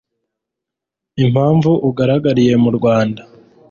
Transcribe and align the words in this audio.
impamvu 1.23 1.71
agaragariye 1.89 2.53
mu 2.63 2.69
rwanda 2.77 3.21